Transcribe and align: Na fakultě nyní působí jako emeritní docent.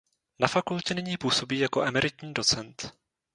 Na 0.39 0.47
fakultě 0.47 0.93
nyní 0.93 1.17
působí 1.17 1.59
jako 1.59 1.83
emeritní 1.83 2.33
docent. 2.33 2.83